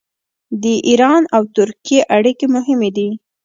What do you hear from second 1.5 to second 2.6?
ترکیې اړیکې